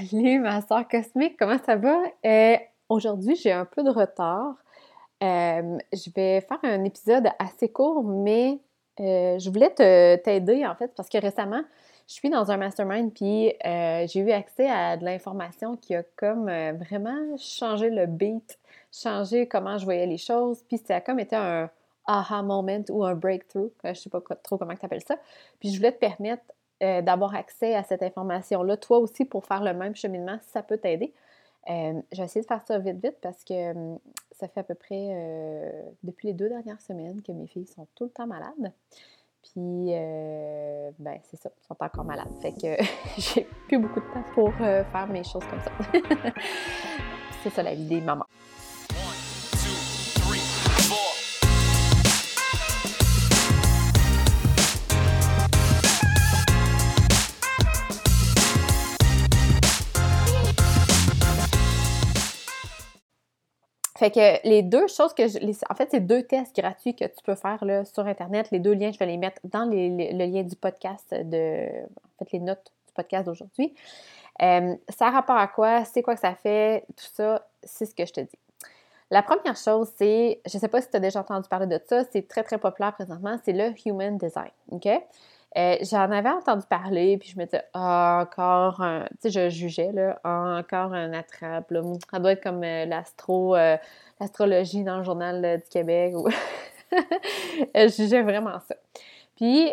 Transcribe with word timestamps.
Salut 0.00 0.38
ma 0.40 0.62
soeur 0.62 0.88
cosmique, 0.88 1.36
comment 1.38 1.58
ça 1.64 1.76
va? 1.76 2.02
Euh, 2.24 2.56
aujourd'hui, 2.88 3.36
j'ai 3.36 3.52
un 3.52 3.66
peu 3.66 3.82
de 3.82 3.90
retard. 3.90 4.54
Euh, 5.22 5.78
je 5.92 6.10
vais 6.14 6.40
faire 6.40 6.58
un 6.62 6.84
épisode 6.84 7.28
assez 7.38 7.68
court, 7.68 8.02
mais 8.02 8.60
euh, 9.00 9.38
je 9.38 9.50
voulais 9.50 9.70
t'aider 9.74 10.64
en 10.64 10.74
fait 10.74 10.94
parce 10.94 11.08
que 11.08 11.18
récemment, 11.18 11.62
je 12.08 12.14
suis 12.14 12.30
dans 12.30 12.50
un 12.50 12.56
mastermind 12.56 13.12
puis 13.12 13.52
j'ai 13.62 14.20
eu 14.20 14.30
accès 14.30 14.70
à 14.70 14.96
de 14.96 15.04
l'information 15.04 15.76
qui 15.76 15.94
a 15.94 16.02
comme 16.16 16.46
vraiment 16.46 17.36
changé 17.36 17.90
le 17.90 18.06
beat, 18.06 18.58
changé 18.92 19.48
comment 19.48 19.76
je 19.76 19.84
voyais 19.84 20.06
les 20.06 20.18
choses, 20.18 20.62
puis 20.68 20.78
ça 20.78 20.96
a 20.96 21.00
comme 21.00 21.18
été 21.18 21.36
un 21.36 21.68
aha 22.06 22.42
moment 22.42 22.84
ou 22.88 23.04
un 23.04 23.14
breakthrough, 23.14 23.70
je 23.84 23.92
sais 23.92 24.10
pas 24.10 24.20
trop 24.42 24.56
comment 24.56 24.74
tu 24.74 24.86
appelles 24.86 25.04
ça. 25.06 25.16
Puis 25.58 25.70
je 25.70 25.76
voulais 25.76 25.92
te 25.92 25.98
permettre 25.98 26.44
euh, 26.82 27.02
d'avoir 27.02 27.34
accès 27.34 27.74
à 27.74 27.82
cette 27.82 28.02
information-là, 28.02 28.76
toi 28.76 28.98
aussi, 28.98 29.24
pour 29.24 29.44
faire 29.44 29.62
le 29.62 29.74
même 29.74 29.94
cheminement, 29.94 30.38
si 30.42 30.50
ça 30.50 30.62
peut 30.62 30.78
t'aider. 30.78 31.12
Euh, 31.68 32.00
je 32.10 32.18
vais 32.18 32.24
essayer 32.24 32.40
de 32.40 32.46
faire 32.46 32.62
ça 32.62 32.78
vite, 32.78 33.04
vite, 33.04 33.16
parce 33.20 33.44
que 33.44 33.72
hum, 33.72 33.98
ça 34.32 34.48
fait 34.48 34.60
à 34.60 34.64
peu 34.64 34.74
près 34.74 35.10
euh, 35.12 35.82
depuis 36.02 36.28
les 36.28 36.34
deux 36.34 36.48
dernières 36.48 36.80
semaines 36.80 37.20
que 37.22 37.32
mes 37.32 37.46
filles 37.46 37.66
sont 37.66 37.86
tout 37.94 38.04
le 38.04 38.10
temps 38.10 38.26
malades. 38.26 38.72
Puis, 39.42 39.92
ben, 40.98 41.18
c'est 41.24 41.36
ça, 41.36 41.50
elles 41.54 41.66
sont 41.66 41.76
encore 41.80 42.04
malades. 42.04 42.32
Fait 42.40 42.52
que 42.52 42.82
j'ai 43.18 43.46
plus 43.68 43.78
beaucoup 43.78 44.00
de 44.00 44.12
temps 44.12 44.24
pour 44.34 44.52
faire 44.54 45.06
mes 45.08 45.24
choses 45.24 45.44
comme 45.48 45.60
ça. 45.60 45.70
c'est 47.42 47.50
ça 47.50 47.62
la 47.62 47.74
vie 47.74 47.86
des 47.86 48.00
mamans. 48.00 48.26
Fait 64.00 64.10
que 64.10 64.48
les 64.48 64.62
deux 64.62 64.86
choses 64.86 65.12
que 65.12 65.28
je. 65.28 65.36
en 65.68 65.74
fait, 65.74 65.88
c'est 65.90 66.00
deux 66.00 66.22
tests 66.22 66.56
gratuits 66.56 66.96
que 66.96 67.04
tu 67.04 67.22
peux 67.22 67.34
faire 67.34 67.62
là, 67.66 67.84
sur 67.84 68.06
Internet. 68.06 68.50
Les 68.50 68.58
deux 68.58 68.72
liens, 68.72 68.90
je 68.90 68.98
vais 68.98 69.04
les 69.04 69.18
mettre 69.18 69.42
dans 69.44 69.66
le 69.66 70.26
lien 70.26 70.42
du 70.42 70.56
podcast 70.56 71.04
de. 71.12 71.68
En 72.18 72.24
fait, 72.24 72.32
les 72.32 72.38
notes 72.38 72.72
du 72.86 72.94
podcast 72.94 73.26
d'aujourd'hui. 73.26 73.74
Euh, 74.40 74.74
ça 74.88 75.10
rapport 75.10 75.36
à 75.36 75.48
quoi? 75.48 75.84
C'est 75.84 76.00
quoi 76.00 76.14
que 76.14 76.20
ça 76.22 76.34
fait? 76.34 76.86
Tout 76.96 77.08
ça, 77.12 77.46
c'est 77.62 77.84
ce 77.84 77.94
que 77.94 78.06
je 78.06 78.12
te 78.14 78.20
dis. 78.20 78.38
La 79.10 79.22
première 79.22 79.56
chose, 79.56 79.90
c'est, 79.96 80.40
je 80.46 80.56
ne 80.56 80.60
sais 80.60 80.68
pas 80.68 80.80
si 80.80 80.88
tu 80.88 80.96
as 80.96 81.00
déjà 81.00 81.20
entendu 81.20 81.46
parler 81.46 81.66
de 81.66 81.78
ça, 81.86 82.02
c'est 82.10 82.26
très, 82.26 82.42
très 82.42 82.56
populaire 82.56 82.94
présentement, 82.94 83.36
c'est 83.44 83.52
le 83.52 83.74
Human 83.84 84.16
Design. 84.16 84.52
OK? 84.70 84.88
Euh, 85.56 85.76
j'en 85.82 86.10
avais 86.12 86.30
entendu 86.30 86.64
parler, 86.68 87.18
puis 87.18 87.30
je 87.30 87.38
me 87.38 87.44
disais, 87.44 87.64
ah, 87.74 88.20
encore 88.22 88.80
un. 88.82 89.06
Tu 89.20 89.30
sais, 89.30 89.30
je 89.30 89.48
jugeais, 89.48 89.90
là, 89.92 90.20
ah, 90.22 90.58
encore 90.60 90.92
un 90.92 91.12
attrape. 91.12 91.72
Ça 92.10 92.18
doit 92.20 92.32
être 92.32 92.42
comme 92.42 92.62
euh, 92.62 92.86
l'astro, 92.86 93.56
euh, 93.56 93.76
l'astrologie 94.20 94.84
dans 94.84 94.98
le 94.98 95.02
Journal 95.02 95.60
du 95.60 95.68
Québec. 95.68 96.14
Ou... 96.14 96.28
je 97.74 97.88
jugeais 97.96 98.22
vraiment 98.22 98.60
ça. 98.60 98.76
Puis, 99.34 99.72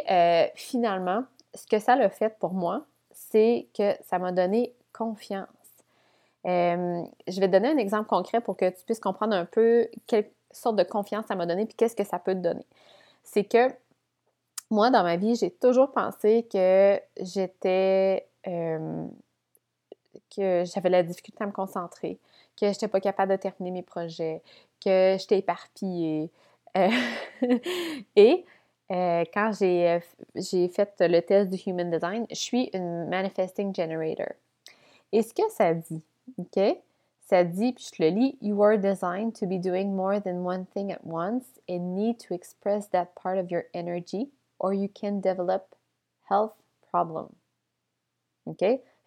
finalement, 0.55 1.23
ce 1.53 1.67
que 1.67 1.79
ça 1.79 1.95
l'a 1.95 2.09
fait 2.09 2.37
pour 2.39 2.53
moi, 2.53 2.85
c'est 3.11 3.67
que 3.77 3.93
ça 4.01 4.17
m'a 4.17 4.31
donné 4.31 4.73
confiance. 4.93 5.47
je 6.45 7.39
vais 7.39 7.47
te 7.47 7.51
donner 7.51 7.69
un 7.69 7.77
exemple 7.77 8.07
concret 8.07 8.39
pour 8.41 8.55
que 8.55 8.69
tu 8.69 8.83
puisses 8.85 8.99
comprendre 8.99 9.35
un 9.35 9.45
peu 9.45 9.87
quelle 10.07 10.29
sorte 10.51 10.77
de 10.77 10.83
confiance 10.83 11.25
ça 11.27 11.35
m'a 11.35 11.45
donné, 11.45 11.65
puis 11.65 11.75
qu'est-ce 11.75 11.95
que 11.95 12.05
ça 12.05 12.17
peut 12.17 12.33
te 12.33 12.39
donner. 12.39 12.65
C'est 13.23 13.43
que 13.43 13.67
moi, 14.69 14.89
dans 14.89 15.03
ma 15.03 15.15
vie, 15.15 15.35
j'ai 15.35 15.51
toujours 15.51 15.91
pensé 15.91 16.47
que 16.51 16.99
j'étais. 17.21 18.27
Euh, 18.47 19.07
que 20.35 20.63
j'avais 20.65 20.89
la 20.89 21.03
difficulté 21.03 21.43
à 21.43 21.47
me 21.47 21.51
concentrer, 21.51 22.19
que 22.59 22.65
je 22.65 22.71
n'étais 22.71 22.87
pas 22.87 22.99
capable 22.99 23.31
de 23.31 23.37
terminer 23.37 23.71
mes 23.71 23.81
projets, 23.81 24.41
que 24.83 25.15
j'étais 25.19 25.39
éparpillée. 25.39 26.29
Euh, 26.75 26.89
et 28.15 28.45
euh, 28.91 29.23
quand 29.33 29.51
j'ai, 29.57 29.99
fait 30.69 30.93
le 30.99 31.19
test 31.21 31.49
du 31.49 31.57
Human 31.65 31.89
Design, 31.89 32.25
je 32.29 32.35
suis 32.35 32.69
une 32.73 33.07
Manifesting 33.07 33.73
Generator. 33.73 34.33
Et 35.11 35.21
ce 35.21 35.33
que 35.33 35.49
ça 35.49 35.73
dit, 35.73 36.03
OK? 36.37 36.59
Ça 37.21 37.43
dit, 37.43 37.73
puis 37.73 37.89
je 37.93 38.03
le 38.03 38.09
lis, 38.09 38.37
You 38.41 38.61
are 38.63 38.77
designed 38.77 39.33
to 39.39 39.45
be 39.45 39.59
doing 39.59 39.93
more 39.93 40.21
than 40.21 40.45
one 40.45 40.65
thing 40.65 40.91
at 40.91 41.05
once 41.05 41.45
and 41.69 41.95
need 41.95 42.17
to 42.19 42.33
express 42.33 42.89
that 42.89 43.07
part 43.15 43.37
of 43.37 43.51
your 43.51 43.63
energy 43.73 44.29
or 44.59 44.73
you 44.73 44.89
can 44.93 45.19
develop 45.19 45.63
health 46.29 46.53
problem. 46.91 47.29
OK? 48.45 48.63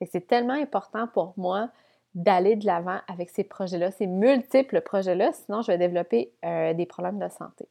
C'est 0.06 0.26
tellement 0.26 0.54
important 0.54 1.06
pour 1.08 1.34
moi 1.36 1.70
d'aller 2.14 2.56
de 2.56 2.66
l'avant 2.66 2.98
avec 3.06 3.30
ces 3.30 3.44
projets-là, 3.44 3.90
ces 3.90 4.06
multiples 4.06 4.80
projets-là, 4.80 5.32
sinon 5.32 5.62
je 5.62 5.68
vais 5.68 5.78
développer 5.78 6.32
euh, 6.44 6.74
des 6.74 6.86
problèmes 6.86 7.18
de 7.18 7.28
santé. 7.28 7.68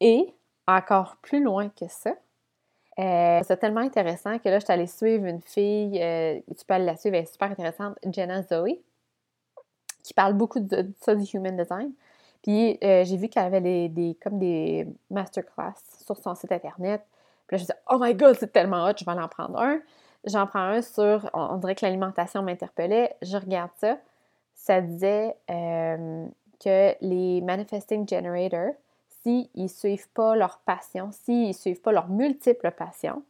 Et 0.00 0.34
encore 0.66 1.16
plus 1.22 1.42
loin 1.42 1.68
que 1.70 1.88
ça, 1.88 2.14
euh, 2.98 3.40
c'est 3.44 3.56
tellement 3.56 3.80
intéressant 3.80 4.38
que 4.38 4.48
là, 4.48 4.58
je 4.58 4.64
suis 4.64 4.72
allée 4.72 4.86
suivre 4.86 5.24
une 5.24 5.40
fille, 5.40 6.00
euh, 6.02 6.38
tu 6.56 6.64
peux 6.66 6.74
aller 6.74 6.84
la 6.84 6.96
suivre, 6.96 7.16
elle 7.16 7.22
est 7.22 7.32
super 7.32 7.50
intéressante, 7.50 7.98
Jenna 8.06 8.42
Zoe, 8.42 8.78
qui 10.02 10.14
parle 10.14 10.34
beaucoup 10.34 10.60
de, 10.60 10.82
de 10.82 10.92
ça 11.00 11.14
du 11.14 11.24
human 11.36 11.56
design. 11.56 11.92
Puis 12.42 12.78
euh, 12.82 13.04
j'ai 13.04 13.16
vu 13.16 13.28
qu'elle 13.28 13.44
avait 13.44 13.88
des, 13.88 14.16
comme 14.22 14.38
des 14.38 14.86
masterclass 15.10 15.74
sur 16.04 16.16
son 16.16 16.34
site 16.34 16.52
internet. 16.52 17.02
Puis 17.46 17.56
là, 17.56 17.58
je 17.58 17.62
me 17.62 17.66
disais, 17.66 17.78
oh 17.90 17.98
my 18.00 18.14
god, 18.14 18.36
c'est 18.38 18.52
tellement 18.52 18.84
hot, 18.86 18.94
je 18.98 19.04
vais 19.04 19.12
en 19.12 19.28
prendre 19.28 19.60
un. 19.60 19.80
J'en 20.24 20.46
prends 20.46 20.60
un 20.60 20.82
sur, 20.82 21.28
on, 21.34 21.56
dirait 21.56 21.74
que 21.74 21.84
l'alimentation 21.84 22.42
m'interpellait. 22.42 23.16
Je 23.22 23.36
regarde 23.36 23.70
ça. 23.76 23.98
Ça 24.54 24.80
disait 24.80 25.36
euh, 25.50 26.26
que 26.62 26.94
les 27.00 27.40
manifesting 27.40 28.08
generators, 28.08 28.74
s'ils 29.22 29.48
ne 29.56 29.66
suivent 29.66 30.08
pas 30.10 30.36
leur 30.36 30.58
passion, 30.58 31.10
s'ils 31.10 31.48
ne 31.48 31.52
suivent 31.52 31.80
pas 31.80 31.92
leurs 31.92 32.08
multiples 32.08 32.70
passions, 32.70 33.22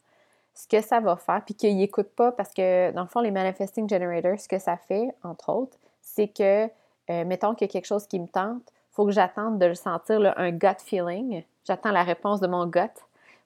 ce 0.55 0.67
que 0.67 0.83
ça 0.83 1.01
va 1.01 1.17
faire, 1.17 1.43
puis 1.45 1.55
qu'ils 1.55 1.77
n'écoutent 1.77 2.15
pas, 2.15 2.33
parce 2.33 2.53
que 2.53 2.91
dans 2.93 3.03
le 3.03 3.09
fond, 3.09 3.21
les 3.21 3.31
manifesting 3.31 3.89
generators, 3.89 4.39
ce 4.39 4.49
que 4.49 4.59
ça 4.59 4.77
fait, 4.77 5.15
entre 5.23 5.51
autres, 5.51 5.79
c'est 6.03 6.29
que, 6.29 6.67
euh, 6.67 7.25
mettons 7.25 7.55
qu'il 7.55 7.67
y 7.67 7.71
a 7.71 7.73
quelque 7.73 7.87
chose 7.87 8.07
qui 8.07 8.21
me 8.21 8.27
tente, 8.27 8.71
faut 8.93 9.07
que 9.07 9.13
j'attende 9.13 9.59
de 9.59 9.67
le 9.67 9.75
sentir, 9.75 10.35
un 10.37 10.51
gut 10.51 10.79
feeling. 10.79 11.45
J'attends 11.65 11.93
la 11.93 12.05
réponse 12.05 12.41
de 12.41 12.47
mon 12.47 12.67
gut 12.67 12.93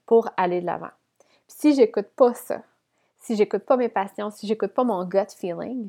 pour 0.04 0.28
aller 0.36 0.60
de 0.60 0.66
l'avant. 0.66 0.90
Si 1.46 1.74
j'écoute 1.74 2.08
pas 2.16 2.34
ça, 2.34 2.62
si 3.18 3.36
j'écoute 3.36 3.64
pas 3.64 3.76
mes 3.76 3.88
passions, 3.88 4.30
si 4.30 4.46
j'écoute 4.46 4.72
pas 4.72 4.84
mon 4.84 5.04
gut 5.04 5.30
feeling, 5.36 5.88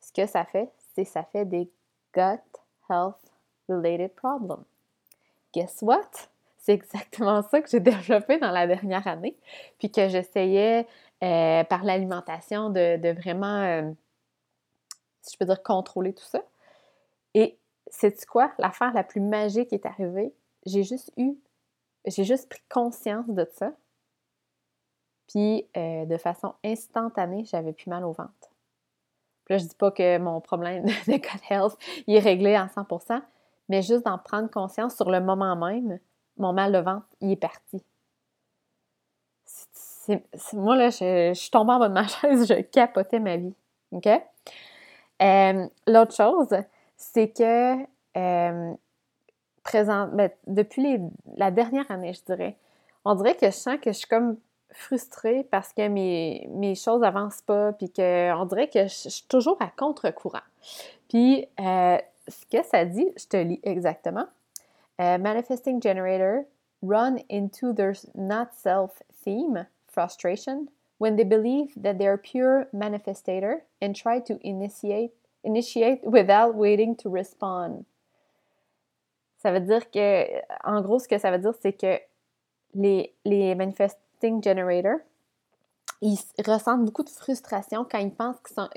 ce 0.00 0.12
que 0.12 0.26
ça 0.26 0.44
fait, 0.44 0.70
c'est 0.94 1.04
ça 1.04 1.22
fait 1.22 1.44
des 1.44 1.70
gut 2.14 2.40
health 2.90 3.16
related 3.68 4.14
problems. 4.14 4.64
Guess 5.52 5.82
what? 5.82 6.28
C'est 6.58 6.72
exactement 6.72 7.42
ça 7.42 7.60
que 7.60 7.68
j'ai 7.68 7.80
développé 7.80 8.38
dans 8.38 8.50
la 8.50 8.66
dernière 8.66 9.06
année, 9.06 9.36
puis 9.78 9.90
que 9.90 10.08
j'essayais 10.08 10.86
euh, 11.22 11.64
par 11.64 11.84
l'alimentation 11.84 12.70
de, 12.70 13.12
vraiment, 13.12 13.60
euh, 13.60 13.90
si 15.20 15.34
je 15.34 15.38
peux 15.38 15.44
dire, 15.44 15.62
contrôler 15.62 16.14
tout 16.14 16.24
ça. 16.24 16.42
C'est 17.88 18.24
quoi? 18.26 18.52
L'affaire 18.58 18.92
la 18.94 19.04
plus 19.04 19.20
magique 19.20 19.72
est 19.72 19.86
arrivée? 19.86 20.34
J'ai 20.66 20.82
juste 20.82 21.12
eu, 21.16 21.34
j'ai 22.06 22.24
juste 22.24 22.48
pris 22.48 22.62
conscience 22.68 23.28
de 23.28 23.46
ça. 23.52 23.72
Puis 25.28 25.66
euh, 25.76 26.04
de 26.06 26.16
façon 26.16 26.54
instantanée, 26.64 27.44
j'avais 27.44 27.72
plus 27.72 27.88
mal 27.88 28.04
au 28.04 28.12
ventre. 28.12 28.50
Puis 29.44 29.54
là, 29.54 29.58
je 29.58 29.64
dis 29.64 29.74
pas 29.74 29.90
que 29.90 30.18
mon 30.18 30.40
problème 30.40 30.84
de 31.06 31.16
gut 31.16 31.44
health 31.50 31.76
est 32.06 32.18
réglé 32.18 32.54
à 32.54 32.66
100%, 32.66 33.22
mais 33.68 33.82
juste 33.82 34.04
d'en 34.04 34.18
prendre 34.18 34.50
conscience 34.50 34.96
sur 34.96 35.10
le 35.10 35.20
moment 35.20 35.56
même, 35.56 35.98
mon 36.36 36.52
mal 36.52 36.72
de 36.72 36.78
ventre, 36.78 37.06
il 37.20 37.32
est 37.32 37.36
parti. 37.36 37.82
moi, 40.52 40.76
là, 40.76 40.90
je, 40.90 41.32
suis 41.34 41.50
tombée 41.50 41.72
en 41.72 41.78
bas 41.78 41.88
de 41.88 41.94
ma 41.94 42.06
chaise, 42.08 42.46
je 42.48 42.60
capotais 42.62 43.20
ma 43.20 43.36
vie. 43.36 43.54
OK? 43.92 44.08
Euh, 45.22 45.68
l'autre 45.86 46.14
chose, 46.14 46.54
c'est 47.12 47.28
que 47.28 47.82
euh, 48.16 48.74
présent, 49.62 50.08
ben, 50.12 50.30
depuis 50.46 51.00
la 51.36 51.50
dernière 51.50 51.90
année, 51.90 52.12
je 52.12 52.22
dirais, 52.24 52.56
on 53.04 53.14
dirait 53.14 53.34
que 53.34 53.46
je 53.46 53.52
sens 53.52 53.76
que 53.80 53.92
je 53.92 53.98
suis 53.98 54.08
comme 54.08 54.36
frustrée 54.70 55.46
parce 55.50 55.72
que 55.72 55.86
mes, 55.88 56.48
mes 56.50 56.74
choses 56.74 57.02
avancent 57.02 57.42
pas, 57.42 57.72
puis 57.72 57.90
qu'on 57.90 58.46
dirait 58.46 58.68
que 58.68 58.84
je, 58.84 59.08
suis 59.08 59.26
toujours 59.28 59.56
à 59.60 59.68
contre-courant. 59.76 60.42
Puis, 61.08 61.46
euh, 61.60 61.98
ce 62.28 62.46
que 62.46 62.64
ça 62.64 62.84
dit, 62.84 63.06
je 63.16 63.26
te 63.26 63.36
lis 63.36 63.60
exactement. 63.62 64.26
Euh, 65.00 65.18
manifesting 65.18 65.82
generator 65.82 66.44
run 66.82 67.18
into 67.30 67.72
their 67.72 67.94
not 68.14 68.48
self 68.52 69.02
theme, 69.24 69.66
frustration, 69.88 70.66
when 70.98 71.16
they 71.16 71.24
believe 71.24 71.72
that 71.76 71.98
they 71.98 72.06
are 72.06 72.18
pure 72.18 72.66
manifestator 72.72 73.62
and 73.82 73.94
try 73.94 74.20
to 74.20 74.38
initiate 74.42 75.12
initiate 75.44 76.00
without 76.04 76.54
waiting 76.54 76.96
to 76.96 77.10
respond. 77.10 77.84
Ça 79.38 79.52
veut 79.52 79.60
dire 79.60 79.90
que, 79.90 80.24
en 80.64 80.80
gros, 80.80 80.98
ce 80.98 81.06
que 81.06 81.18
ça 81.18 81.30
veut 81.30 81.38
dire, 81.38 81.54
c'est 81.60 81.74
que 81.74 82.00
les, 82.74 83.14
les 83.24 83.54
manifesting 83.54 84.42
generators, 84.42 85.00
ils 86.00 86.18
ressentent 86.46 86.84
beaucoup 86.84 87.02
de 87.02 87.10
frustration 87.10 87.86
quand 87.90 87.98
ils 87.98 88.12
pensent 88.12 88.36
qu'ils 88.40 88.54
sont, 88.54 88.68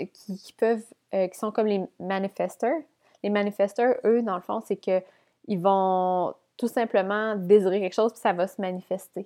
peuvent, 0.57 0.85
euh, 1.13 1.27
sont 1.33 1.51
comme 1.51 1.67
les 1.67 1.83
manifesteurs. 1.99 2.81
Les 3.23 3.29
manifesteurs, 3.29 3.95
eux, 4.05 4.21
dans 4.21 4.35
le 4.35 4.41
fond, 4.41 4.61
c'est 4.65 4.75
que 4.75 5.01
ils 5.47 5.59
vont 5.59 6.33
tout 6.57 6.67
simplement 6.67 7.35
désirer 7.35 7.79
quelque 7.79 7.93
chose 7.93 8.11
puis 8.11 8.21
ça 8.21 8.33
va 8.33 8.47
se 8.47 8.59
manifester. 8.59 9.25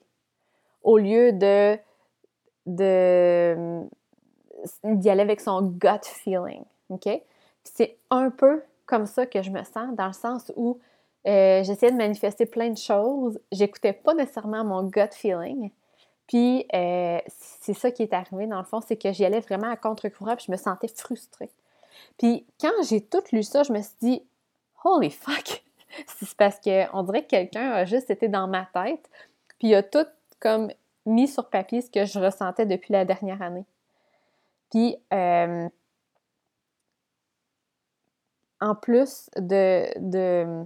Au 0.84 0.98
lieu 0.98 1.32
de 1.34 1.78
d'y 2.68 2.84
aller 5.10 5.22
avec 5.22 5.42
son 5.42 5.64
gut 5.64 6.04
feeling, 6.04 6.64
ok? 6.90 7.22
C'est 7.64 7.98
un 8.10 8.30
peu 8.30 8.64
comme 8.86 9.06
ça 9.06 9.26
que 9.26 9.42
je 9.42 9.52
me 9.52 9.64
sens, 9.64 9.96
dans 9.96 10.08
le 10.08 10.14
sens 10.14 10.52
où 10.56 10.80
euh, 11.28 11.64
j'essayais 11.64 11.92
de 11.92 11.98
manifester 11.98 12.46
plein 12.46 12.70
de 12.70 12.78
choses, 12.78 13.40
j'écoutais 13.52 13.94
pas 13.94 14.14
nécessairement 14.14 14.64
mon 14.64 14.84
gut 14.84 15.12
feeling, 15.12 15.72
puis 16.28 16.66
euh, 16.74 17.20
c'est 17.28 17.74
ça 17.74 17.92
qui 17.92 18.04
est 18.04 18.14
arrivé 18.14 18.48
dans 18.48 18.58
le 18.58 18.66
fond, 18.66 18.82
c'est 18.82 18.98
que 18.98 19.12
j'y 19.12 19.24
allais 19.24 19.40
vraiment 19.40 19.70
à 19.70 19.76
contre-courant, 19.76 20.36
puis 20.36 20.46
je 20.48 20.52
me 20.52 20.58
sentais 20.58 20.88
frustrée. 20.88 21.52
Puis 22.18 22.46
quand 22.60 22.72
j'ai 22.88 23.02
tout 23.02 23.22
lu 23.32 23.44
ça, 23.44 23.64
je 23.64 23.72
me 23.72 23.82
suis 23.82 23.96
dit, 24.02 24.24
holy 24.84 25.12
fuck! 25.12 25.64
c'est 26.08 26.34
parce 26.36 26.60
qu'on 26.60 27.04
dirait 27.04 27.24
que 27.24 27.30
quelqu'un 27.30 27.72
a 27.72 27.86
juste 27.86 28.10
été 28.10 28.28
dans 28.28 28.48
ma 28.48 28.68
tête, 28.74 29.10
puis 29.60 29.70
il 29.70 29.76
a 29.76 29.84
tout 29.84 30.08
comme 30.40 30.72
mis 31.06 31.28
sur 31.28 31.50
papier 31.50 31.82
ce 31.82 31.90
que 31.90 32.06
je 32.06 32.20
ressentais 32.20 32.66
depuis 32.66 32.94
la 32.94 33.06
dernière 33.06 33.42
année. 33.42 33.66
Puis, 34.70 34.96
euh, 35.14 35.68
en 38.62 38.76
plus 38.76 39.30
de, 39.36 39.88
de, 40.00 40.66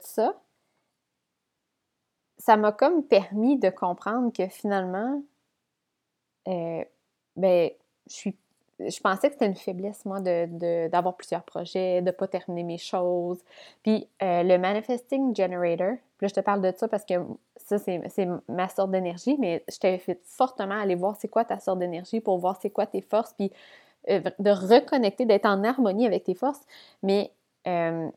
ça, 0.00 0.34
ça 2.38 2.56
m'a 2.56 2.72
comme 2.72 3.04
permis 3.04 3.58
de 3.58 3.68
comprendre 3.70 4.32
que 4.32 4.48
finalement, 4.48 5.22
euh, 6.48 6.84
ben, 7.36 7.70
je 8.08 8.14
suis 8.14 8.36
je 8.88 9.00
pensais 9.00 9.28
que 9.28 9.34
c'était 9.34 9.46
une 9.46 9.54
faiblesse, 9.54 10.04
moi, 10.04 10.20
d'avoir 10.20 11.12
de, 11.12 11.16
plusieurs 11.16 11.44
projets, 11.44 12.00
de 12.00 12.06
ne 12.06 12.10
pas 12.10 12.26
terminer 12.26 12.64
mes 12.64 12.78
choses. 12.78 13.38
Puis 13.82 14.08
euh, 14.22 14.42
le 14.42 14.58
Manifesting 14.58 15.36
Generator, 15.36 15.96
là, 16.20 16.28
je 16.28 16.34
te 16.34 16.40
parle 16.40 16.62
de 16.62 16.72
ça 16.76 16.88
parce 16.88 17.04
que 17.04 17.14
ça, 17.56 17.78
c'est 17.78 18.28
ma 18.48 18.68
sorte 18.68 18.90
d'énergie, 18.90 19.36
mais 19.38 19.62
je 19.70 19.78
t'invite 19.78 20.20
fortement 20.24 20.74
à 20.74 20.82
aller 20.82 20.94
voir 20.94 21.16
c'est 21.16 21.28
quoi 21.28 21.44
ta 21.44 21.58
sorte 21.58 21.78
d'énergie 21.78 22.20
pour 22.20 22.38
voir 22.38 22.58
c'est 22.60 22.70
quoi 22.70 22.86
tes 22.86 23.02
forces, 23.02 23.34
puis 23.34 23.52
de 24.08 24.50
reconnecter, 24.50 25.24
d'être 25.26 25.46
en 25.46 25.62
harmonie 25.64 26.06
avec 26.06 26.24
tes 26.24 26.34
forces. 26.34 26.62
Mais 27.02 27.32
euh, 27.66 28.08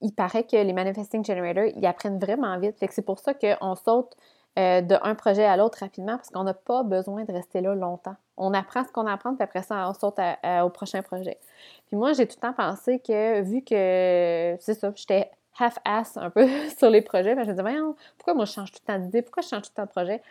il 0.00 0.12
paraît 0.12 0.44
que 0.44 0.56
les 0.56 0.72
Manifesting 0.72 1.24
Generators, 1.24 1.72
ils 1.76 1.86
apprennent 1.86 2.18
vraiment 2.18 2.58
vite. 2.58 2.78
Fait 2.78 2.88
que 2.88 2.94
c'est 2.94 3.02
pour 3.02 3.18
ça 3.18 3.34
qu'on 3.34 3.74
saute 3.74 4.16
euh, 4.58 4.80
d'un 4.82 5.14
projet 5.14 5.44
à 5.44 5.56
l'autre 5.56 5.78
rapidement 5.80 6.16
parce 6.16 6.30
qu'on 6.30 6.44
n'a 6.44 6.54
pas 6.54 6.82
besoin 6.82 7.24
de 7.24 7.32
rester 7.32 7.60
là 7.60 7.74
longtemps. 7.74 8.16
On 8.36 8.52
apprend 8.52 8.84
ce 8.84 8.92
qu'on 8.92 9.06
apprend, 9.06 9.34
puis 9.34 9.42
après 9.42 9.62
ça, 9.62 9.88
on 9.88 9.94
saute 9.94 10.18
au 10.62 10.68
prochain 10.70 11.02
projet. 11.02 11.38
Puis 11.86 11.96
moi, 11.96 12.12
j'ai 12.12 12.26
tout 12.26 12.36
le 12.36 12.48
temps 12.48 12.52
pensé 12.52 12.98
que, 12.98 13.42
vu 13.42 13.62
que, 13.62 14.56
c'est 14.60 14.74
ça, 14.74 14.92
j'étais 14.94 15.30
half-ass 15.58 16.16
un 16.16 16.30
peu 16.30 16.48
sur 16.78 16.90
les 16.90 17.02
projets, 17.02 17.34
ben, 17.34 17.44
je 17.44 17.50
me 17.50 17.56
disais, 17.56 17.80
pourquoi 18.18 18.34
moi 18.34 18.44
je 18.44 18.52
change 18.52 18.72
tout 18.72 18.80
le 18.86 18.92
temps 18.92 18.98
d'idée, 18.98 19.22
pourquoi 19.22 19.42
je 19.42 19.48
change 19.48 19.62
tout 19.62 19.70
le 19.72 19.76
temps 19.76 19.84
de 19.84 19.90
projet? 19.90 20.22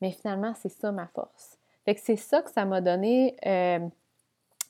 Mais 0.00 0.10
finalement, 0.12 0.52
c'est 0.54 0.68
ça 0.68 0.92
ma 0.92 1.06
force. 1.06 1.58
Fait 1.86 1.94
que 1.94 2.00
c'est 2.02 2.16
ça 2.16 2.42
que 2.42 2.50
ça 2.50 2.64
m'a 2.64 2.80
donné. 2.80 3.36
Euh, 3.46 3.78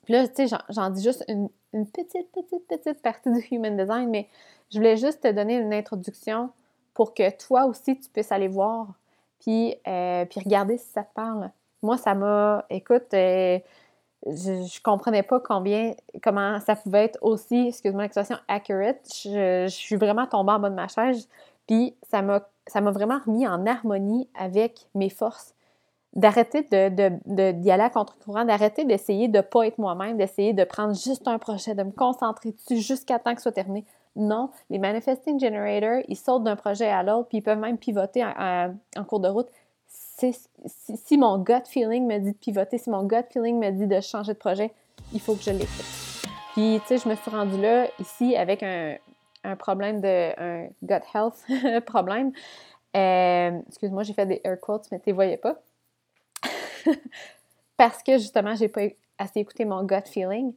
puis 0.05 0.13
là, 0.13 0.29
tu 0.29 0.47
sais, 0.47 0.57
j'en 0.69 0.91
dis 0.91 1.03
juste 1.03 1.25
une, 1.29 1.49
petite, 1.73 2.31
petite, 2.31 2.69
petite 2.69 3.03
partie 3.03 3.33
du 3.33 3.41
Human 3.51 3.77
Design, 3.77 4.11
mais 4.11 4.29
je 4.71 4.79
voulais 4.79 4.99
juste 4.99 5.23
te 5.23 5.33
donner 5.33 5.57
une 5.57 5.73
introduction 5.73 6.51
pour 6.93 7.15
que 7.15 7.31
toi 7.37 7.65
aussi, 7.65 7.99
tu 7.99 8.09
puisses 8.11 8.31
aller 8.33 8.49
voir, 8.49 8.89
puis, 9.41 9.75
euh, 9.89 10.27
puis 10.27 10.41
regarder 10.41 10.77
si 10.77 10.89
ça 10.91 11.05
te 11.05 11.13
parle. 11.15 11.51
Moi, 11.83 11.97
ça 11.97 12.15
m'a, 12.15 12.67
écoute, 12.69 13.13
euh, 13.15 13.59
je, 14.27 14.53
ne 14.53 14.83
comprenais 14.83 15.23
pas 15.23 15.41
combien, 15.41 15.95
comment 16.23 16.61
ça 16.61 16.77
pouvait 16.77 17.05
être 17.05 17.19
aussi, 17.23 17.69
excuse-moi 17.69 18.03
l'expression, 18.03 18.37
accurate. 18.47 19.01
Je, 19.25 19.67
suis 19.69 19.97
vraiment 19.97 20.27
tombée 20.27 20.53
en 20.53 20.59
bas 20.59 20.69
de 20.69 20.75
ma 20.75 20.89
chaise, 20.89 21.29
puis 21.67 21.97
ça 22.03 22.21
m'a, 22.21 22.47
ça 22.67 22.83
m'a 22.83 22.91
vraiment 22.91 23.19
remis 23.25 23.47
en 23.47 23.65
harmonie 23.67 24.29
avec 24.35 24.87
mes 24.95 25.11
forces. 25.11 25.56
D'arrêter 26.17 26.63
de, 26.63 26.89
de, 27.27 27.53
d'y 27.53 27.71
aller 27.71 27.83
à 27.85 27.91
contre-courant, 27.91 28.45
d'arrêter 28.45 28.85
d'essayer 28.85 29.29
de 29.29 29.37
ne 29.37 29.43
pas 29.43 29.67
être 29.67 29.79
moi-même, 29.79 30.17
d'essayer 30.17 30.55
de 30.55 30.65
prendre 30.65 30.95
juste 30.95 31.29
un 31.29 31.39
projet, 31.39 31.75
de 31.75 31.83
me 31.83 31.93
concentrer 31.93 32.53
dessus 32.53 32.81
jusqu'à 32.81 33.19
temps 33.19 33.33
que 33.33 33.41
ce 33.41 33.45
soit 33.45 33.53
terminé. 33.53 33.85
Non, 34.17 34.51
les 34.71 34.79
Manifesting 34.79 35.39
Generators, 35.39 36.03
ils 36.09 36.17
sautent 36.17 36.45
d'un 36.45 36.57
projet 36.57 36.87
à 36.87 37.03
l'autre, 37.03 37.29
puis 37.29 37.39
ils 37.39 37.43
peuvent 37.43 37.59
même 37.59 37.77
pivoter 37.77 38.25
en, 38.25 38.75
cours 39.07 39.21
de 39.21 39.29
route. 39.29 39.49
Si, 39.87 40.35
si, 40.67 41.19
mon 41.19 41.39
gut 41.39 41.67
feeling 41.67 42.07
me 42.07 42.19
dit 42.19 42.33
de 42.33 42.37
pivoter, 42.37 42.79
si 42.79 42.89
mon 42.89 43.05
gut 43.05 43.27
feeling 43.31 43.59
me 43.59 43.71
dit 43.71 43.87
de 43.87 44.01
changer 44.01 44.33
de 44.33 44.39
projet, 44.39 44.73
il 45.13 45.21
faut 45.21 45.35
que 45.35 45.43
je 45.43 45.51
l'écoute. 45.51 45.85
Puis, 46.55 46.81
tu 46.81 46.87
sais, 46.87 46.99
je 46.99 47.09
me 47.09 47.15
suis 47.15 47.31
rendue 47.31 47.61
là, 47.61 47.87
ici, 47.99 48.35
avec 48.35 48.63
un, 48.63 48.97
problème 49.59 50.01
de... 50.01 50.41
un 50.41 50.69
gut 50.83 51.05
health 51.15 51.85
problème. 51.85 52.33
Euh, 52.97 53.59
excuse-moi, 53.69 54.03
j'ai 54.03 54.15
fait 54.15 54.25
des 54.25 54.41
air 54.43 54.59
quotes, 54.59 54.87
mais 54.91 54.99
tu 54.99 55.11
ne 55.11 55.15
voyais 55.15 55.37
pas. 55.37 55.61
Parce 57.77 58.03
que, 58.03 58.19
justement, 58.19 58.55
j'ai 58.55 58.69
pas 58.69 58.83
assez 59.19 59.41
écouté 59.41 59.65
mon 59.65 59.85
gut 59.85 60.07
feeling. 60.07 60.55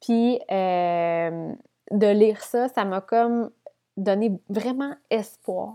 Puis, 0.00 0.40
euh, 0.50 1.52
de 1.90 2.06
lire 2.06 2.42
ça, 2.42 2.68
ça 2.68 2.84
m'a 2.84 3.00
comme 3.00 3.50
donné 3.96 4.32
vraiment 4.48 4.94
espoir 5.10 5.74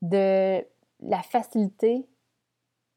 de 0.00 0.64
la 1.00 1.22
facilité 1.22 2.06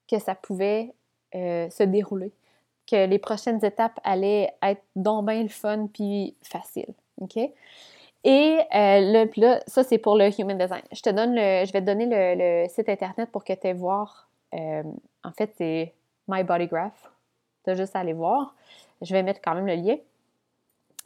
que 0.07 0.19
ça 0.19 0.35
pouvait 0.35 0.94
euh, 1.33 1.69
se 1.69 1.83
dérouler, 1.83 2.31
que 2.89 3.07
les 3.07 3.19
prochaines 3.19 3.63
étapes 3.65 4.00
allaient 4.03 4.53
être 4.62 4.83
donc 4.95 5.27
bien 5.27 5.41
le 5.41 5.50
fun 5.50 5.88
puis 5.91 6.35
facile. 6.44 6.94
OK? 7.21 7.38
Et 8.23 8.59
euh, 8.75 9.25
là, 9.38 9.62
ça, 9.67 9.83
c'est 9.83 10.00
pour 10.00 10.17
le 10.17 10.29
Human 10.39 10.57
Design. 10.57 10.81
Je 10.91 11.01
te 11.01 11.09
donne 11.09 11.35
le, 11.35 11.63
je 11.65 11.71
vais 11.71 11.81
te 11.81 11.85
donner 11.85 12.07
le, 12.09 12.67
site 12.69 12.89
internet 12.89 13.29
pour 13.31 13.44
que 13.44 13.53
tu 13.53 13.67
aies 13.67 13.73
voir. 13.73 14.29
Euh, 14.56 14.83
en 15.23 15.31
fait, 15.31 15.51
c'est 15.57 15.94
My 16.27 16.44
Body 16.44 16.68
Graph. 16.68 17.12
Tu 17.63 17.72
as 17.72 17.75
juste 17.75 17.95
à 17.95 18.00
aller 18.00 18.13
voir. 18.13 18.56
Je 19.01 19.13
vais 19.13 19.24
mettre 19.24 19.42
quand 19.44 19.56
même 19.56 19.68
le 19.68 19.75
lien. 19.75 19.95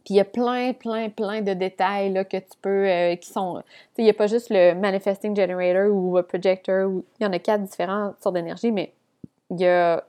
Puis 0.05 0.13
il 0.13 0.17
y 0.17 0.19
a 0.19 0.25
plein, 0.25 0.73
plein, 0.73 1.09
plein 1.09 1.41
de 1.41 1.53
détails 1.53 2.13
là, 2.13 2.23
que 2.23 2.37
tu 2.37 2.57
peux, 2.61 2.87
euh, 2.87 3.15
qui 3.15 3.29
sont, 3.29 3.61
il 3.97 4.05
n'y 4.05 4.09
a 4.09 4.13
pas 4.13 4.27
juste 4.27 4.47
le 4.49 4.73
Manifesting 4.73 5.35
Generator 5.35 5.93
ou 5.93 6.21
Projector, 6.23 6.89
il 7.19 7.23
y 7.23 7.25
en 7.25 7.33
a 7.33 7.39
quatre 7.39 7.63
différentes 7.63 8.15
sortes 8.21 8.35
d'énergie, 8.35 8.71
mais 8.71 8.93
il 9.51 9.59
y 9.59 9.67
a 9.67 10.03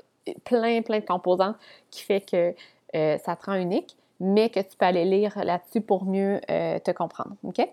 plein, 0.45 0.83
plein 0.83 1.01
de 1.01 1.05
composants 1.05 1.55
qui 1.91 2.03
fait 2.03 2.21
que 2.21 2.55
euh, 2.95 3.19
ça 3.19 3.37
te 3.37 3.47
rend 3.47 3.55
unique, 3.55 3.97
mais 4.21 4.49
que 4.49 4.61
tu 4.61 4.77
peux 4.79 4.87
aller 4.87 5.05
lire 5.05 5.37
là-dessus 5.45 5.81
pour 5.81 6.05
mieux 6.05 6.41
euh, 6.51 6.79
te 6.79 6.91
comprendre, 6.93 7.35
OK? 7.43 7.67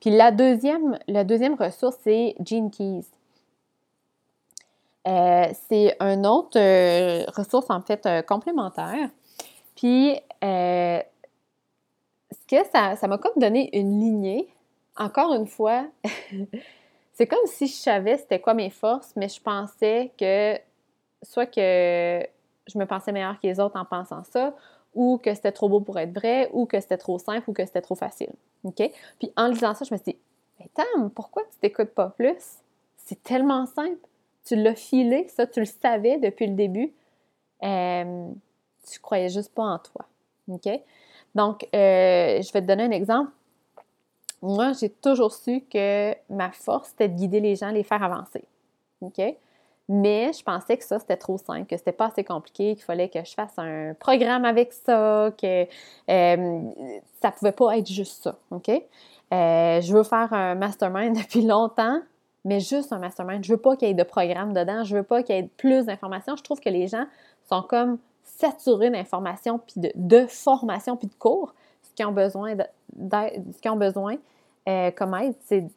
Puis 0.00 0.10
la 0.10 0.30
deuxième, 0.30 0.98
la 1.08 1.24
deuxième 1.24 1.54
ressource, 1.54 1.96
c'est 2.02 2.34
Gene 2.44 2.70
Keys. 2.70 3.04
C'est 5.04 5.96
une 6.00 6.26
autre 6.26 6.58
ressource, 7.36 7.70
en 7.70 7.80
fait, 7.80 8.08
complémentaire. 8.26 9.10
Puis, 9.74 10.20
ce 12.32 12.46
que 12.46 12.64
ça, 12.70 13.06
m'a 13.06 13.18
comme 13.18 13.32
donné 13.36 13.76
une 13.78 14.00
lignée. 14.00 14.48
Encore 14.96 15.32
une 15.34 15.46
fois, 15.46 15.86
c'est 17.12 17.26
comme 17.26 17.46
si 17.46 17.66
je 17.66 17.74
savais 17.74 18.18
c'était 18.18 18.40
quoi 18.40 18.54
mes 18.54 18.70
forces, 18.70 19.12
mais 19.16 19.28
je 19.28 19.40
pensais 19.40 20.12
que 20.18 20.58
soit 21.22 21.46
que 21.46 22.26
je 22.66 22.78
me 22.78 22.84
pensais 22.86 23.12
meilleure 23.12 23.38
que 23.40 23.46
les 23.46 23.60
autres 23.60 23.78
en 23.78 23.84
pensant 23.84 24.22
ça, 24.24 24.54
ou 24.94 25.18
que 25.18 25.34
c'était 25.34 25.52
trop 25.52 25.68
beau 25.68 25.80
pour 25.80 25.98
être 25.98 26.12
vrai, 26.12 26.50
ou 26.52 26.66
que 26.66 26.80
c'était 26.80 26.98
trop 26.98 27.18
simple, 27.18 27.48
ou 27.48 27.52
que 27.52 27.64
c'était 27.64 27.80
trop 27.80 27.94
facile. 27.94 28.32
Puis 28.74 29.32
en 29.36 29.48
lisant 29.48 29.74
ça, 29.74 29.84
je 29.84 29.94
me 29.94 29.98
suis 29.98 30.12
dit, 30.12 30.18
mais 30.58 30.68
Tam, 30.74 31.10
pourquoi 31.10 31.42
tu 31.44 31.58
t'écoutes 31.60 31.94
pas 31.94 32.10
plus? 32.10 32.58
C'est 32.96 33.22
tellement 33.22 33.66
simple. 33.66 33.98
Tu 34.44 34.56
l'as 34.56 34.74
filé, 34.74 35.28
ça, 35.28 35.46
tu 35.46 35.60
le 35.60 35.66
savais 35.66 36.18
depuis 36.18 36.46
le 36.46 36.54
début. 36.54 36.92
Euh, 37.62 38.28
tu 38.90 39.00
croyais 39.00 39.28
juste 39.28 39.54
pas 39.54 39.64
en 39.64 39.78
toi. 39.78 40.06
OK? 40.48 40.68
Donc, 41.34 41.64
euh, 41.74 42.42
je 42.42 42.52
vais 42.52 42.60
te 42.60 42.66
donner 42.66 42.84
un 42.84 42.90
exemple. 42.90 43.30
Moi, 44.42 44.72
j'ai 44.72 44.88
toujours 44.88 45.32
su 45.32 45.62
que 45.70 46.14
ma 46.30 46.50
force, 46.50 46.88
c'était 46.88 47.08
de 47.08 47.14
guider 47.14 47.40
les 47.40 47.56
gens, 47.56 47.70
les 47.70 47.82
faire 47.84 48.02
avancer. 48.02 48.42
OK? 49.02 49.20
Mais 49.92 50.32
je 50.32 50.42
pensais 50.44 50.76
que 50.76 50.84
ça, 50.84 51.00
c'était 51.00 51.16
trop 51.16 51.36
simple, 51.36 51.66
que 51.66 51.76
c'était 51.76 51.92
pas 51.92 52.06
assez 52.06 52.22
compliqué, 52.22 52.76
qu'il 52.76 52.84
fallait 52.84 53.08
que 53.08 53.24
je 53.24 53.34
fasse 53.34 53.58
un 53.58 53.92
programme 53.98 54.44
avec 54.44 54.72
ça, 54.72 55.32
que 55.36 55.66
euh, 56.08 56.62
ça 57.20 57.32
pouvait 57.32 57.52
pas 57.52 57.76
être 57.76 57.90
juste 57.90 58.22
ça. 58.22 58.38
OK? 58.52 58.68
Euh, 58.68 59.80
je 59.80 59.92
veux 59.92 60.04
faire 60.04 60.32
un 60.32 60.54
mastermind 60.54 61.16
depuis 61.20 61.42
longtemps, 61.42 62.00
mais 62.44 62.60
juste 62.60 62.92
un 62.92 62.98
mastermind. 62.98 63.44
Je 63.44 63.52
veux 63.52 63.60
pas 63.60 63.76
qu'il 63.76 63.88
y 63.88 63.90
ait 63.90 63.94
de 63.94 64.02
programme 64.02 64.52
dedans, 64.52 64.84
je 64.84 64.96
veux 64.96 65.02
pas 65.02 65.22
qu'il 65.22 65.36
y 65.36 65.38
ait 65.38 65.50
plus 65.56 65.86
d'informations. 65.86 66.36
Je 66.36 66.42
trouve 66.42 66.60
que 66.60 66.70
les 66.70 66.88
gens 66.88 67.04
sont 67.48 67.62
comme 67.62 67.98
saturé 68.24 68.90
d'informations, 68.90 69.58
puis 69.58 69.80
de, 69.80 69.92
de 69.94 70.26
formation, 70.26 70.96
puis 70.96 71.08
de 71.08 71.14
cours. 71.14 71.54
Ce 71.82 71.94
qu'ils 71.94 72.06
ont 72.06 72.12
besoin, 72.12 72.54
ce 72.56 73.60
qu'ils 73.60 73.70
ont 73.70 73.76
besoin 73.76 74.16
euh, 74.68 74.90
comme 74.90 75.14
aide, 75.14 75.34
c'est 75.44 75.62
de 75.62 75.70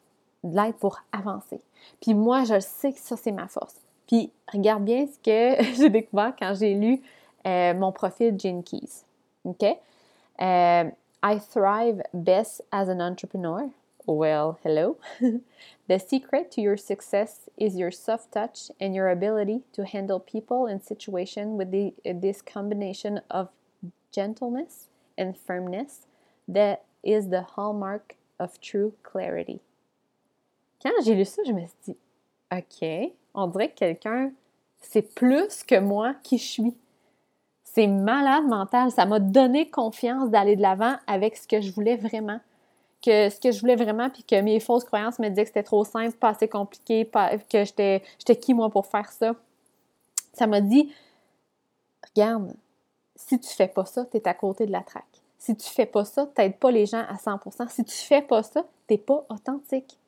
l'aide 0.56 0.74
pour 0.76 1.00
avancer. 1.12 1.60
Puis 2.00 2.14
moi, 2.14 2.44
je 2.44 2.60
sais 2.60 2.92
que 2.92 3.00
ça, 3.00 3.16
c'est 3.16 3.32
ma 3.32 3.48
force. 3.48 3.76
Puis 4.06 4.30
regarde 4.52 4.84
bien 4.84 5.06
ce 5.06 5.18
que 5.18 5.62
j'ai 5.76 5.90
découvert 5.90 6.34
quand 6.38 6.54
j'ai 6.54 6.74
lu 6.74 7.02
euh, 7.46 7.74
mon 7.74 7.92
profil 7.92 8.38
Gene 8.38 8.62
Keys. 8.62 9.04
OK? 9.44 9.64
Euh, 10.40 10.84
I 11.22 11.38
thrive 11.50 12.02
best 12.12 12.62
as 12.70 12.88
an 12.88 13.00
entrepreneur. 13.00 13.62
Well, 14.06 14.58
hello. 14.62 14.98
the 15.88 15.98
secret 15.98 16.50
to 16.52 16.60
your 16.60 16.76
success 16.76 17.48
is 17.56 17.74
your 17.74 17.90
soft 17.90 18.32
touch 18.32 18.70
and 18.78 18.94
your 18.94 19.08
ability 19.08 19.62
to 19.72 19.86
handle 19.86 20.20
people 20.20 20.66
and 20.66 20.82
situations 20.82 21.56
with 21.56 21.70
the, 21.70 21.94
this 22.04 22.42
combination 22.42 23.22
of 23.30 23.48
gentleness 24.12 24.88
and 25.16 25.34
firmness 25.34 26.06
that 26.46 26.84
is 27.02 27.30
the 27.30 27.42
hallmark 27.56 28.16
of 28.38 28.60
true 28.60 28.92
clarity. 29.02 29.60
Quand 30.82 31.02
j'ai 31.02 31.14
lu 31.14 31.24
ça, 31.24 31.42
je 31.46 31.52
me 31.52 31.66
suis 31.66 31.94
dit, 31.94 31.96
OK, 32.52 33.14
on 33.34 33.46
dirait 33.46 33.70
que 33.70 33.76
quelqu'un 33.76 34.32
sait 34.82 35.00
plus 35.00 35.62
que 35.62 35.80
moi 35.80 36.12
qui 36.22 36.36
je 36.36 36.44
suis. 36.44 36.74
C'est 37.62 37.86
malade 37.86 38.44
mental. 38.44 38.90
Ça 38.90 39.06
m'a 39.06 39.18
donné 39.18 39.70
confiance 39.70 40.28
d'aller 40.28 40.56
de 40.56 40.62
l'avant 40.62 40.96
avec 41.06 41.38
ce 41.38 41.48
que 41.48 41.62
je 41.62 41.72
voulais 41.72 41.96
vraiment. 41.96 42.40
Que 43.04 43.28
ce 43.28 43.38
que 43.38 43.52
je 43.52 43.60
voulais 43.60 43.76
vraiment, 43.76 44.08
puis 44.08 44.22
que 44.24 44.40
mes 44.40 44.60
fausses 44.60 44.84
croyances 44.84 45.18
me 45.18 45.28
disaient 45.28 45.42
que 45.42 45.48
c'était 45.48 45.62
trop 45.62 45.84
simple, 45.84 46.16
pas 46.16 46.30
assez 46.30 46.48
compliqué, 46.48 47.10
que 47.50 47.64
j'étais, 47.64 48.02
qui 48.40 48.54
moi 48.54 48.70
pour 48.70 48.86
faire 48.86 49.10
ça. 49.10 49.34
Ça 50.32 50.46
m'a 50.46 50.60
dit, 50.60 50.90
regarde, 52.14 52.54
si 53.14 53.38
tu 53.38 53.50
fais 53.50 53.68
pas 53.68 53.84
ça, 53.84 54.06
tu 54.06 54.16
es 54.16 54.26
à 54.26 54.32
côté 54.32 54.64
de 54.64 54.72
la 54.72 54.80
traque. 54.80 55.04
Si 55.38 55.54
tu 55.54 55.68
fais 55.68 55.84
pas 55.84 56.06
ça, 56.06 56.26
tu 56.34 56.40
n'aides 56.40 56.56
pas 56.56 56.70
les 56.70 56.86
gens 56.86 57.04
à 57.06 57.16
100%. 57.16 57.68
Si 57.68 57.84
tu 57.84 57.94
fais 57.94 58.22
pas 58.22 58.42
ça, 58.42 58.62
tu 58.88 58.94
n'es 58.94 58.98
pas 58.98 59.26
authentique. 59.28 59.98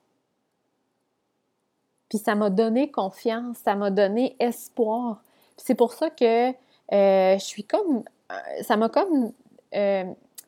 Puis 2.08 2.18
ça 2.18 2.34
m'a 2.34 2.50
donné 2.50 2.90
confiance, 2.90 3.58
ça 3.58 3.74
m'a 3.74 3.90
donné 3.90 4.36
espoir. 4.38 5.22
c'est 5.56 5.74
pour 5.74 5.92
ça 5.92 6.08
que 6.10 6.50
euh, 6.50 7.38
je 7.38 7.44
suis 7.44 7.64
comme. 7.64 8.04
Euh, 8.32 8.62
ça 8.62 8.76
m'a 8.76 8.88
comme 8.88 9.32
euh, 9.74 10.04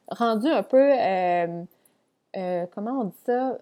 rendu 0.08 0.48
un 0.48 0.62
peu. 0.62 0.92
Comment 2.34 3.00
on 3.00 3.04
dit 3.04 3.16
ça? 3.24 3.58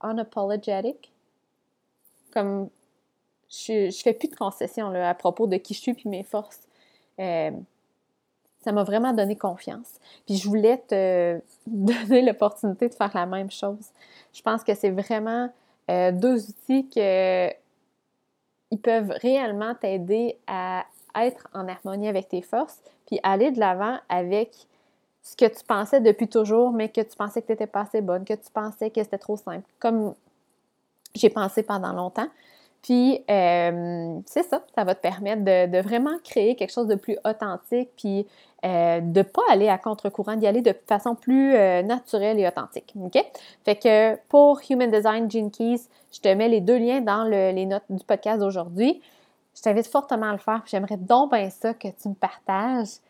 Unapologetic? 0.00 1.12
Comme. 2.32 2.68
Je, 3.48 3.90
je 3.90 4.02
fais 4.02 4.12
plus 4.12 4.28
de 4.28 4.34
concessions 4.34 4.92
à 4.92 5.14
propos 5.14 5.46
de 5.46 5.56
qui 5.56 5.72
je 5.72 5.80
suis 5.80 5.94
puis 5.94 6.08
mes 6.08 6.24
forces. 6.24 6.66
ça 7.16 8.72
m'a 8.72 8.82
vraiment 8.82 9.12
donné 9.12 9.36
confiance. 9.36 10.00
Puis 10.26 10.36
je 10.36 10.48
voulais 10.48 10.78
te 10.78 11.40
donner 11.66 12.22
l'opportunité 12.22 12.88
de 12.88 12.94
faire 12.94 13.12
la 13.14 13.26
même 13.26 13.50
chose. 13.50 13.90
Je 14.32 14.42
pense 14.42 14.64
que 14.64 14.74
c'est 14.74 14.90
vraiment 14.90 15.48
euh, 15.90 16.10
deux 16.10 16.48
outils 16.48 16.88
qui 16.88 17.00
ils 18.70 18.80
peuvent 18.80 19.12
réellement 19.22 19.74
t'aider 19.74 20.38
à 20.46 20.84
être 21.14 21.48
en 21.54 21.68
harmonie 21.68 22.08
avec 22.08 22.28
tes 22.28 22.42
forces, 22.42 22.80
puis 23.06 23.18
aller 23.22 23.50
de 23.50 23.60
l'avant 23.60 23.98
avec 24.08 24.50
ce 25.26 25.34
que 25.34 25.46
tu 25.46 25.64
pensais 25.66 26.00
depuis 26.00 26.28
toujours, 26.28 26.70
mais 26.70 26.88
que 26.88 27.00
tu 27.00 27.16
pensais 27.16 27.42
que 27.42 27.46
tu 27.46 27.52
n'étais 27.52 27.66
pas 27.66 27.80
assez 27.80 28.00
bonne, 28.00 28.24
que 28.24 28.34
tu 28.34 28.48
pensais 28.54 28.90
que 28.90 29.02
c'était 29.02 29.18
trop 29.18 29.36
simple, 29.36 29.64
comme 29.80 30.14
j'ai 31.16 31.30
pensé 31.30 31.64
pendant 31.64 31.92
longtemps. 31.92 32.28
Puis, 32.80 33.24
euh, 33.28 34.20
c'est 34.24 34.44
ça, 34.44 34.62
ça 34.76 34.84
va 34.84 34.94
te 34.94 35.00
permettre 35.00 35.42
de, 35.42 35.80
vraiment 35.80 36.16
créer 36.22 36.54
quelque 36.54 36.70
chose 36.72 36.86
de 36.86 36.94
plus 36.94 37.18
authentique, 37.24 37.90
puis 37.96 38.24
euh, 38.64 39.00
de 39.00 39.18
ne 39.18 39.22
pas 39.24 39.42
aller 39.50 39.68
à 39.68 39.78
contre-courant, 39.78 40.36
d'y 40.36 40.46
aller 40.46 40.62
de 40.62 40.72
façon 40.86 41.16
plus 41.16 41.56
euh, 41.56 41.82
naturelle 41.82 42.38
et 42.38 42.46
authentique. 42.46 42.94
OK? 42.94 43.18
Fait 43.64 43.74
que 43.74 44.14
pour 44.28 44.60
Human 44.70 44.88
Design 44.88 45.28
Gene 45.28 45.50
Keys, 45.50 45.88
je 46.12 46.20
te 46.20 46.28
mets 46.28 46.48
les 46.48 46.60
deux 46.60 46.78
liens 46.78 47.00
dans 47.00 47.24
les 47.24 47.66
notes 47.66 47.82
du 47.90 48.04
podcast 48.04 48.38
d'aujourd'hui. 48.38 49.02
Je 49.56 49.62
t'invite 49.62 49.88
fortement 49.88 50.26
à 50.26 50.32
le 50.32 50.38
faire, 50.38 50.62
j'aimerais 50.66 50.98
donc 50.98 51.32
bien 51.32 51.50
ça 51.50 51.74
que 51.74 51.88
tu 51.88 52.10
me 52.10 52.14
partages. 52.14 53.00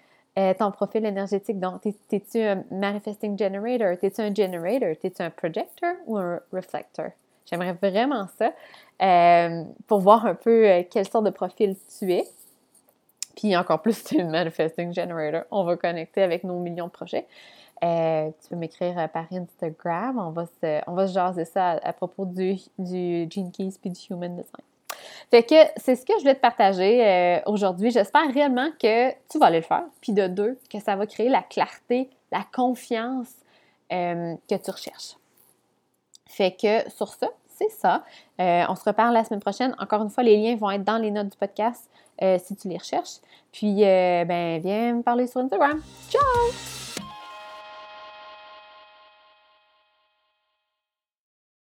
Ton 0.59 0.71
profil 0.71 1.05
énergétique. 1.07 1.59
Donc, 1.59 1.87
es-tu 1.87 2.41
un 2.41 2.63
manifesting 2.71 3.39
generator? 3.39 3.97
T'es-tu 3.99 4.21
un 4.21 4.35
generator? 4.35 4.95
T'es-tu 5.01 5.23
un 5.23 5.31
projector 5.31 5.95
ou 6.07 6.19
un 6.19 6.41
reflector? 6.53 7.11
J'aimerais 7.47 7.75
vraiment 7.75 8.27
ça. 8.39 8.53
Euh, 9.03 9.65
pour 9.87 10.01
voir 10.01 10.25
un 10.27 10.35
peu 10.35 10.69
euh, 10.69 10.83
quelle 10.91 11.09
sorte 11.09 11.25
de 11.27 11.31
profil 11.31 11.77
tu 11.99 12.13
es. 12.13 12.25
Puis 13.37 13.55
encore 13.57 13.83
plus, 13.83 14.03
tu 14.03 14.17
es 14.17 14.21
une 14.21 14.31
manifesting 14.31 14.93
generator. 14.95 15.43
On 15.51 15.65
va 15.65 15.77
connecter 15.77 16.23
avec 16.23 16.45
nos 16.45 16.59
millions 16.59 16.87
de 16.87 16.93
projets. 16.93 17.27
Euh, 17.85 18.31
tu 18.43 18.49
peux 18.49 18.57
m'écrire 18.57 19.09
par 19.11 19.27
Instagram. 19.31 20.19
On 20.19 20.31
va 20.31 20.47
se, 20.47 20.81
on 20.87 20.95
va 20.95 21.07
se 21.07 21.13
jaser 21.13 21.45
ça 21.45 21.73
à, 21.73 21.93
propos 21.93 22.25
du, 22.25 22.57
du 22.79 23.29
Gene 23.31 23.53
Keys 23.53 23.75
puis 23.81 23.91
du 23.91 24.01
Human 24.11 24.35
Design. 24.35 24.65
Fait 25.31 25.43
que 25.43 25.55
c'est 25.77 25.97
ce 25.97 26.05
que 26.05 26.13
je 26.15 26.21
voulais 26.21 26.35
te 26.35 26.41
partager 26.41 27.41
aujourd'hui. 27.47 27.91
J'espère 27.91 28.33
réellement 28.33 28.71
que 28.81 29.11
tu 29.29 29.39
vas 29.39 29.47
aller 29.47 29.59
le 29.59 29.65
faire. 29.65 29.85
Puis 30.01 30.13
de 30.13 30.27
deux, 30.27 30.59
que 30.71 30.81
ça 30.81 30.97
va 30.97 31.07
créer 31.07 31.29
la 31.29 31.43
clarté, 31.43 32.11
la 32.33 32.45
confiance 32.53 33.31
que 33.91 34.57
tu 34.57 34.71
recherches. 34.71 35.17
Fait 36.27 36.53
que 36.53 36.91
sur 36.91 37.09
ça, 37.09 37.29
c'est 37.57 37.71
ça. 37.71 38.05
Euh, 38.41 38.65
on 38.69 38.77
se 38.77 38.85
reparle 38.85 39.15
la 39.15 39.25
semaine 39.25 39.41
prochaine. 39.41 39.75
Encore 39.79 40.03
une 40.03 40.11
fois, 40.11 40.23
les 40.23 40.37
liens 40.37 40.57
vont 40.57 40.71
être 40.71 40.85
dans 40.85 40.99
les 40.99 41.11
notes 41.11 41.29
du 41.29 41.37
podcast 41.37 41.89
euh, 42.23 42.39
si 42.43 42.55
tu 42.57 42.69
les 42.69 42.79
recherches. 42.79 43.19
Puis, 43.53 43.85
euh, 43.85 44.25
ben, 44.25 44.61
viens 44.61 44.95
me 44.95 45.03
parler 45.03 45.27
sur 45.27 45.41
Instagram. 45.41 45.81
Ciao! 46.11 46.86